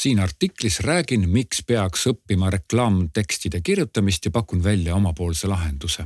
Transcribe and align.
siin 0.00 0.20
artiklis 0.20 0.80
räägin, 0.80 1.28
miks 1.28 1.60
peaks 1.66 2.06
õppima 2.08 2.50
reklaamtekstide 2.50 3.60
kirjutamist 3.60 4.24
ja 4.24 4.30
pakun 4.30 4.64
välja 4.64 4.94
omapoolse 4.94 5.48
lahenduse. 5.48 6.04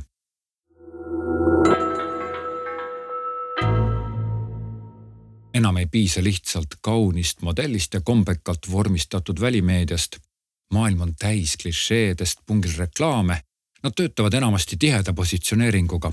enam 5.55 5.77
ei 5.77 5.85
piisa 5.85 6.23
lihtsalt 6.23 6.75
kaunist 6.81 7.41
modellist 7.41 7.93
ja 7.93 8.01
kombekalt 8.01 8.71
vormistatud 8.71 9.41
välimeediast. 9.41 10.17
maailm 10.73 11.01
on 11.01 11.15
täis 11.15 11.57
klišeedest 11.57 12.39
pungil 12.45 12.73
reklaame. 12.77 13.41
Nad 13.83 13.93
töötavad 13.95 14.33
enamasti 14.33 14.77
tiheda 14.77 15.13
positsioneeringuga. 15.13 16.11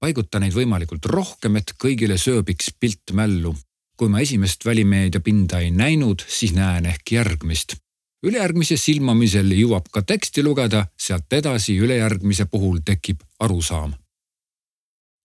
paiguta 0.00 0.38
neid 0.38 0.52
võimalikult 0.52 1.04
rohkem, 1.04 1.56
et 1.56 1.74
kõigile 1.84 2.18
sööbiks 2.18 2.70
pilt 2.80 3.10
mällu 3.12 3.56
kui 3.98 4.08
ma 4.08 4.20
esimest 4.22 4.64
välimeediapinda 4.64 5.58
ei 5.58 5.70
näinud, 5.70 6.22
siis 6.28 6.54
näen 6.54 6.86
ehk 6.86 7.12
järgmist. 7.12 7.74
ülejärgmise 8.22 8.76
silmamisel 8.76 9.50
jõuab 9.54 9.90
ka 9.92 10.02
teksti 10.02 10.42
lugeda, 10.42 10.86
sealt 10.98 11.32
edasi 11.32 11.76
ülejärgmise 11.78 12.44
puhul 12.44 12.78
tekib 12.84 13.20
arusaam. 13.38 13.94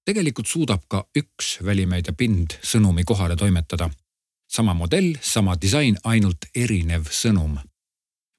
tegelikult 0.06 0.48
suudab 0.48 0.82
ka 0.88 1.06
üks 1.18 1.60
välimeediapind 1.66 2.58
sõnumi 2.62 3.04
kohale 3.04 3.36
toimetada. 3.36 3.90
sama 4.48 4.74
modell, 4.74 5.14
sama 5.22 5.56
disain, 5.62 5.98
ainult 6.04 6.46
erinev 6.56 7.06
sõnum 7.10 7.60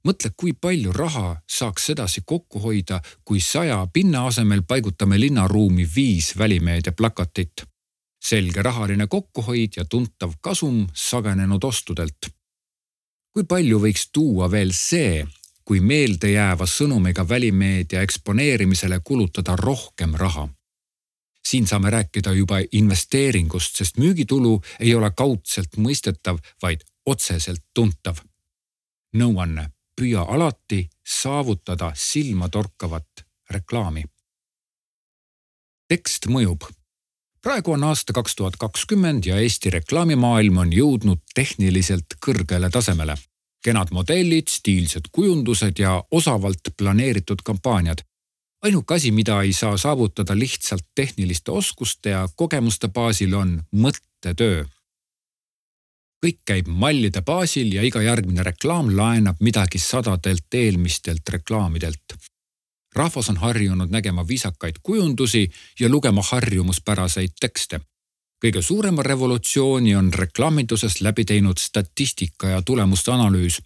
mõtle, 0.05 0.31
kui 0.37 0.53
palju 0.53 0.93
raha 0.93 1.37
saaks 1.49 1.87
sedasi 1.87 2.21
kokku 2.27 2.61
hoida, 2.61 3.01
kui 3.25 3.41
saja 3.41 3.87
pinna 3.93 4.27
asemel 4.27 4.63
paigutame 4.63 5.21
linnaruumi 5.21 5.89
viis 5.97 6.39
välimeedia 6.39 6.93
plakatit 6.93 7.65
selge 8.25 8.63
rahaline 8.63 9.07
kokkuhoid 9.07 9.77
ja 9.77 9.85
tuntav 9.85 10.33
kasum 10.41 10.87
sagenenud 10.95 11.65
ostudelt. 11.65 12.33
kui 13.35 13.45
palju 13.45 13.81
võiks 13.83 14.11
tuua 14.13 14.47
veel 14.51 14.71
see, 14.73 15.25
kui 15.65 15.81
meeldejääva 15.81 16.67
sõnumiga 16.71 17.25
välimeedia 17.29 18.03
eksponeerimisele 18.03 19.01
kulutada 19.05 19.57
rohkem 19.57 20.15
raha? 20.15 20.49
siin 21.49 21.67
saame 21.67 21.91
rääkida 21.91 22.33
juba 22.33 22.61
investeeringust, 22.73 23.77
sest 23.77 23.99
müügitulu 23.99 24.63
ei 24.81 24.95
ole 24.95 25.11
kaudselt 25.11 25.77
mõistetav, 25.77 26.39
vaid 26.63 26.85
otseselt 27.07 27.61
tuntav. 27.75 28.17
nõuanne, 29.15 29.69
püüa 30.01 30.23
alati 30.29 30.89
saavutada 31.05 31.93
silmatorkavat 31.95 33.27
reklaami. 33.51 34.05
tekst 35.89 36.27
mõjub 36.27 36.65
praegu 37.45 37.75
on 37.77 37.85
aasta 37.85 38.13
kaks 38.17 38.37
tuhat 38.37 38.57
kakskümmend 38.57 39.27
ja 39.29 39.37
Eesti 39.37 39.71
reklaamimaailm 39.71 40.59
on 40.63 40.73
jõudnud 40.73 41.21
tehniliselt 41.35 42.17
kõrgele 42.27 42.71
tasemele. 42.73 43.17
kenad 43.65 43.89
modellid, 43.97 44.49
stiilsed 44.53 45.07
kujundused 45.13 45.79
ja 45.79 46.05
osavalt 46.11 46.69
planeeritud 46.77 47.43
kampaaniad. 47.45 48.03
ainuke 48.63 48.95
asi, 48.95 49.11
mida 49.11 49.43
ei 49.43 49.53
saa 49.53 49.77
saavutada 49.77 50.39
lihtsalt 50.39 50.87
tehniliste 50.95 51.51
oskuste 51.51 52.11
ja 52.11 52.29
kogemuste 52.37 52.89
baasil, 52.89 53.35
on 53.35 53.63
mõttetöö. 53.77 54.65
kõik 56.27 56.39
käib 56.45 56.67
mallide 56.67 57.23
baasil 57.23 57.73
ja 57.73 57.83
iga 57.83 58.03
järgmine 58.03 58.43
reklaam 58.43 58.97
laenab 58.97 59.37
midagi 59.41 59.79
sadadelt 59.79 60.55
eelmistelt 60.55 61.29
reklaamidelt 61.29 62.17
rahvas 62.95 63.29
on 63.31 63.37
harjunud 63.37 63.91
nägema 63.91 64.29
viisakaid 64.29 64.75
kujundusi 64.83 65.51
ja 65.81 65.89
lugema 65.89 66.23
harjumuspäraseid 66.23 67.31
tekste. 67.41 67.81
kõige 68.45 68.63
suurema 68.63 69.03
revolutsiooni 69.03 69.95
on 69.97 70.13
reklaaminduses 70.13 71.01
läbi 71.01 71.25
teinud 71.25 71.59
statistika 71.59 72.49
ja 72.49 72.63
tulemuste 72.63 73.13
analüüs. 73.13 73.63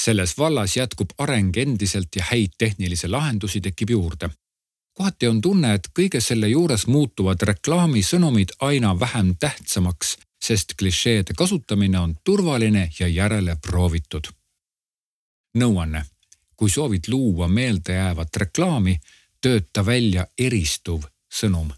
selles 0.00 0.38
vallas 0.38 0.76
jätkub 0.76 1.10
areng 1.18 1.56
endiselt 1.56 2.16
ja 2.16 2.24
häid 2.30 2.50
tehnilisi 2.58 3.08
lahendusi 3.08 3.60
tekib 3.60 3.90
juurde. 3.90 4.30
kohati 4.92 5.26
on 5.26 5.40
tunne, 5.40 5.74
et 5.74 5.88
kõige 5.98 6.20
selle 6.20 6.48
juures 6.48 6.86
muutuvad 6.86 7.42
reklaamisõnumid 7.42 8.48
aina 8.60 9.00
vähem 9.00 9.36
tähtsamaks, 9.40 10.16
sest 10.44 10.74
klišeede 10.78 11.34
kasutamine 11.36 11.98
on 11.98 12.16
turvaline 12.24 12.90
ja 13.00 13.08
järele 13.08 13.56
proovitud. 13.62 14.24
nõuanne 15.58 16.13
kui 16.56 16.70
soovid 16.70 17.08
luua 17.08 17.48
meeldejäävat 17.48 18.36
reklaami, 18.36 18.98
tööta 19.40 19.86
välja 19.86 20.26
eristuv 20.38 21.04
sõnum. 21.32 21.72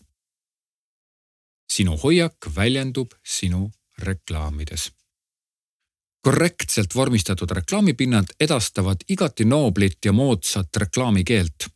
sinu 1.73 1.97
hoiak 1.97 2.37
väljendub 2.57 3.13
sinu 3.25 3.71
reklaamides. 3.99 4.93
korrektselt 6.21 6.95
vormistatud 6.95 7.51
reklaamipinnad 7.51 8.27
edastavad 8.41 8.97
igati 9.09 9.45
nooblit 9.45 10.05
ja 10.05 10.13
moodsat 10.13 10.77
reklaamikeelt. 10.77 11.67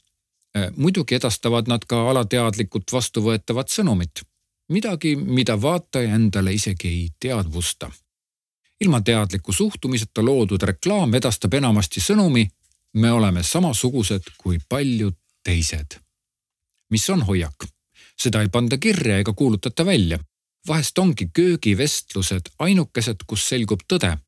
Äh, 0.56 0.70
muidugi 0.76 1.14
edastavad 1.14 1.68
nad 1.68 1.84
ka 1.86 2.10
alateadlikult 2.10 2.92
vastuvõetavat 2.92 3.68
sõnumit, 3.68 4.22
midagi, 4.68 5.16
mida 5.16 5.62
vaataja 5.62 6.14
endale 6.14 6.52
isegi 6.52 6.88
ei 6.88 7.08
teadvusta 7.20 7.90
ilma 8.80 9.00
teadliku 9.00 9.52
suhtumiseta 9.52 10.24
loodud 10.24 10.62
reklaam 10.62 11.14
edastab 11.14 11.54
enamasti 11.54 12.00
sõnumi, 12.00 12.46
me 12.94 13.12
oleme 13.12 13.42
samasugused 13.42 14.22
kui 14.38 14.58
paljud 14.68 15.16
teised. 15.44 15.98
mis 16.90 17.10
on 17.10 17.22
hoiak? 17.22 17.66
seda 18.20 18.42
ei 18.42 18.48
panda 18.48 18.78
kirja 18.78 19.18
ega 19.18 19.32
kuulutata 19.32 19.86
välja. 19.86 20.18
vahest 20.68 20.98
ongi 20.98 21.30
köögivestlused 21.32 22.50
ainukesed, 22.58 23.24
kus 23.26 23.48
selgub 23.48 23.80
tõde. 23.92 24.18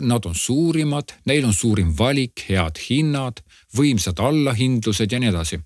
Nad 0.00 0.24
on 0.24 0.34
suurimad, 0.34 1.14
neil 1.24 1.44
on 1.44 1.54
suurim 1.54 1.94
valik, 1.98 2.44
head 2.48 2.76
hinnad, 2.88 3.40
võimsad 3.76 4.20
allahindlused 4.20 5.12
ja 5.12 5.18
nii 5.18 5.28
edasi. 5.28 5.60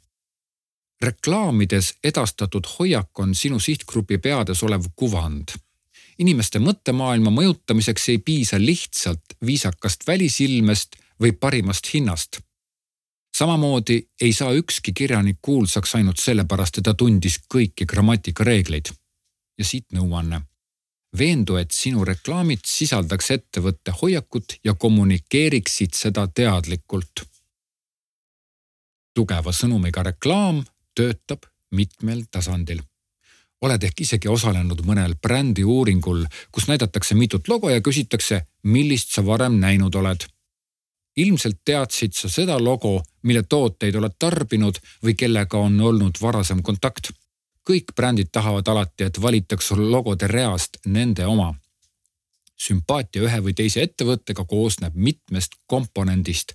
reklaamides 1.03 1.95
edastatud 2.05 2.67
hoiak 2.79 3.19
on 3.19 3.35
sinu 3.35 3.59
sihtgrupi 3.59 4.19
peades 4.19 4.63
olev 4.63 4.85
kuvand 4.97 5.51
inimeste 6.19 6.61
mõttemaailma 6.63 7.33
mõjutamiseks 7.35 8.09
ei 8.13 8.19
piisa 8.19 8.61
lihtsalt 8.61 9.37
viisakast 9.47 10.07
välisilmest 10.07 10.97
või 11.21 11.33
parimast 11.33 11.95
hinnast. 11.95 12.41
samamoodi 13.37 14.09
ei 14.21 14.33
saa 14.33 14.53
ükski 14.53 14.93
kirjanik 14.93 15.39
kuulsaks 15.43 15.95
ainult 15.95 16.19
sellepärast, 16.19 16.79
et 16.79 16.85
ta 16.85 16.95
tundis 16.95 17.41
kõiki 17.55 17.87
grammatikareegleid. 17.87 18.89
ja 19.59 19.65
siit 19.65 19.87
nõuanne. 19.93 20.43
veendu, 21.19 21.57
et 21.57 21.71
sinu 21.71 22.05
reklaamid 22.05 22.61
sisaldaks 22.67 23.31
ettevõtte 23.31 23.93
hoiakut 24.03 24.55
ja 24.65 24.75
kommunikeeriksid 24.75 25.95
seda 25.95 26.27
teadlikult. 26.27 27.25
tugeva 29.15 29.53
sõnumiga 29.53 30.03
reklaam 30.03 30.65
töötab 30.95 31.47
mitmel 31.71 32.25
tasandil 32.31 32.83
oled 33.63 33.85
ehk 33.87 34.01
isegi 34.01 34.29
osalenud 34.29 34.83
mõnel 34.87 35.15
brändiuuringul, 35.23 36.25
kus 36.51 36.69
näidatakse 36.69 37.15
mitut 37.15 37.49
logo 37.49 37.71
ja 37.71 37.81
küsitakse, 37.81 38.43
millist 38.63 39.15
sa 39.15 39.27
varem 39.27 39.61
näinud 39.63 39.95
oled 39.95 40.27
ilmselt 41.17 41.61
teadsid 41.65 42.15
sa 42.17 42.29
seda 42.29 42.59
logo, 42.59 43.03
mille 43.23 43.43
tooteid 43.43 43.97
oled 43.97 44.15
tarbinud 44.19 44.79
või 45.05 45.15
kellega 45.19 45.59
on 45.59 45.81
olnud 45.81 46.21
varasem 46.23 46.63
kontakt. 46.63 47.11
kõik 47.71 47.93
brändid 47.95 48.29
tahavad 48.33 48.69
alati, 48.69 49.05
et 49.05 49.23
valitakse 49.23 49.75
logode 49.75 50.27
reast 50.27 50.79
nende 50.87 51.27
oma. 51.27 51.55
sümpaatia 52.57 53.23
ühe 53.23 53.41
või 53.43 53.55
teise 53.55 53.83
ettevõttega 53.83 54.45
koosneb 54.45 54.95
mitmest 54.95 55.55
komponendist 55.67 56.55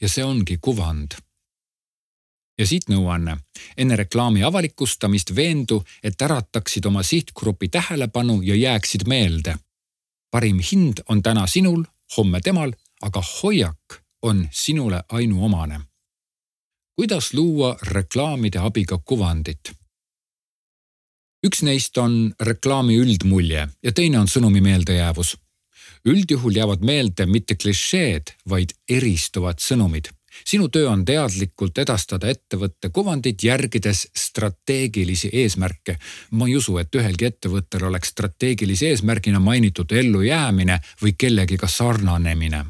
ja 0.00 0.08
see 0.08 0.24
ongi 0.24 0.58
kuvand. 0.60 1.14
ja 2.58 2.66
siit 2.66 2.88
nõuanne. 2.88 3.36
enne 3.76 3.96
reklaami 3.96 4.42
avalikustamist 4.42 5.34
veendu, 5.36 5.84
et 6.02 6.22
ärataksid 6.22 6.86
oma 6.86 7.02
sihtgrupi 7.02 7.68
tähelepanu 7.68 8.42
ja 8.42 8.54
jääksid 8.54 9.06
meelde. 9.06 9.56
parim 10.30 10.60
hind 10.72 11.00
on 11.08 11.22
täna 11.22 11.46
sinul, 11.46 11.84
homme 12.16 12.40
temal 12.40 12.72
aga 13.04 13.22
hoiak 13.42 14.00
on 14.22 14.48
sinule 14.50 15.02
ainuomane. 15.08 15.80
kuidas 16.96 17.34
luua 17.34 17.76
reklaamide 17.82 18.58
abiga 18.58 18.98
kuvandit? 18.98 19.72
üks 21.46 21.62
neist 21.62 21.98
on 21.98 22.34
reklaami 22.40 22.96
üldmulje 22.96 23.68
ja 23.82 23.92
teine 23.92 24.18
on 24.18 24.28
sõnumi 24.28 24.60
meeldejäävus. 24.64 25.36
üldjuhul 26.04 26.56
jäävad 26.56 26.80
meelde 26.80 27.26
mitte 27.26 27.54
klišeed, 27.54 28.36
vaid 28.48 28.72
eristuvad 28.88 29.60
sõnumid 29.60 30.08
sinu 30.44 30.68
töö 30.68 30.88
on 30.90 31.04
teadlikult 31.04 31.78
edastada 31.78 32.30
ettevõtte 32.32 32.88
kuvandit 32.88 33.42
järgides 33.42 34.06
strateegilisi 34.16 35.30
eesmärke. 35.32 35.98
ma 36.30 36.48
ei 36.48 36.56
usu, 36.56 36.78
et 36.78 36.94
ühelgi 36.94 37.28
ettevõttel 37.28 37.84
oleks 37.84 38.08
strateegilise 38.08 38.88
eesmärgina 38.88 39.40
mainitud 39.40 39.92
ellujäämine 39.92 40.80
või 41.02 41.14
kellegiga 41.18 41.68
sarnanemine 41.68 42.64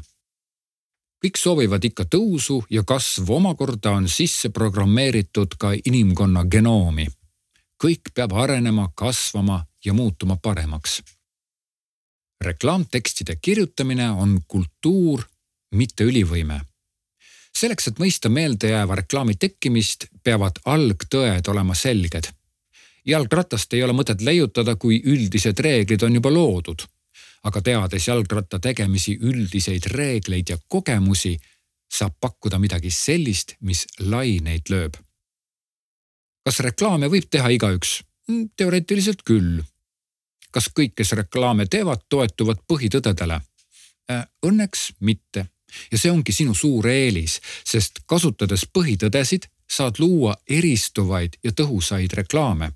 kõik 1.25 1.39
soovivad 1.41 1.81
ikka 1.81 2.03
tõusu 2.05 2.59
ja 2.69 2.83
kasvu 2.85 3.39
omakorda 3.39 3.95
on 3.97 4.05
sisse 4.09 4.51
programmeeritud 4.53 5.55
ka 5.57 5.73
inimkonna 5.73 6.45
genoomi. 6.45 7.07
kõik 7.83 8.13
peab 8.13 8.31
arenema, 8.33 8.91
kasvama 8.95 9.65
ja 9.85 9.93
muutuma 9.93 10.37
paremaks. 10.37 11.01
reklaamtekstide 12.41 13.35
kirjutamine 13.41 14.09
on 14.09 14.41
kultuur, 14.47 15.23
mitte 15.71 16.03
ülivõime. 16.03 16.61
selleks, 17.57 17.87
et 17.87 17.99
mõista 17.99 18.29
meeldejääva 18.29 18.95
reklaami 18.95 19.35
tekkimist, 19.35 20.05
peavad 20.23 20.59
algtõed 20.65 21.47
olema 21.47 21.73
selged. 21.73 22.29
jalgratast 23.05 23.73
ei 23.73 23.83
ole 23.83 23.93
mõtet 23.93 24.21
leiutada, 24.21 24.75
kui 24.75 25.01
üldised 25.05 25.59
reeglid 25.59 26.03
on 26.03 26.13
juba 26.13 26.29
loodud. 26.29 26.85
Aga 27.45 27.61
teades 27.61 28.07
jalgratta 28.07 28.59
tegemisi 28.59 29.17
üldiseid 29.21 29.85
reegleid 29.93 30.49
ja 30.49 30.57
kogemusi, 30.67 31.35
saab 31.91 32.17
pakkuda 32.21 32.57
midagi 32.59 32.89
sellist, 32.91 33.55
mis 33.61 33.85
laineid 33.99 34.69
lööb. 34.69 34.97
kas 36.45 36.59
reklaame 36.59 37.07
võib 37.07 37.29
teha 37.29 37.49
igaüks? 37.49 38.01
teoreetiliselt 38.57 39.21
küll 39.21 39.61
kas 40.55 40.69
kõik, 40.71 40.95
kes 40.95 41.11
reklaame 41.19 41.67
teevad, 41.67 42.05
toetuvad 42.09 42.63
põhitõdedele? 42.69 43.41
Äh, 44.11 44.23
õnneks 44.45 44.93
mitte 45.03 45.49
ja 45.91 45.99
see 45.99 46.11
ongi 46.13 46.31
sinu 46.35 46.53
suur 46.55 46.87
eelis, 46.87 47.39
sest 47.67 48.05
kasutades 48.07 48.63
põhitõdesid 48.71 49.49
saad 49.67 49.99
luua 49.99 50.35
eristuvaid 50.47 51.39
ja 51.43 51.51
tõhusaid 51.51 52.13
reklaame. 52.21 52.71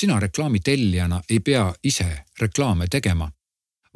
Sina 0.00 0.20
reklaami 0.20 0.60
tellijana 0.60 1.22
ei 1.30 1.40
pea 1.40 1.74
ise 1.84 2.24
reklaame 2.40 2.86
tegema, 2.90 3.30